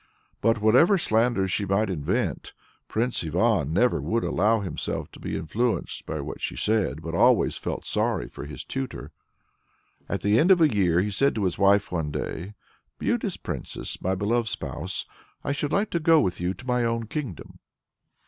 But 0.41 0.59
whatever 0.59 0.97
slanders 0.97 1.51
she 1.51 1.63
might 1.63 1.87
invent, 1.91 2.53
Prince 2.87 3.23
Ivan 3.23 3.71
never 3.71 4.01
would 4.01 4.23
allow 4.23 4.61
himself 4.61 5.11
to 5.11 5.19
be 5.19 5.35
influenced 5.37 6.07
by 6.07 6.21
what 6.21 6.41
she 6.41 6.55
said, 6.55 7.03
but 7.03 7.13
always 7.13 7.55
felt 7.59 7.85
sorry 7.85 8.27
for 8.27 8.45
his 8.45 8.63
tutor. 8.63 9.11
At 10.09 10.21
the 10.23 10.39
end 10.39 10.49
of 10.49 10.59
a 10.59 10.73
year 10.73 11.01
he 11.01 11.11
said 11.11 11.35
to 11.35 11.43
his 11.43 11.59
wife 11.59 11.91
one 11.91 12.09
day 12.09 12.55
"Beauteous 12.97 13.37
Princess, 13.37 14.01
my 14.01 14.15
beloved 14.15 14.47
spouse! 14.47 15.05
I 15.43 15.51
should 15.51 15.71
like 15.71 15.91
to 15.91 15.99
go 15.99 16.19
with 16.19 16.41
you 16.41 16.55
to 16.55 16.65
my 16.65 16.83
own 16.83 17.05
kingdom." 17.05 17.59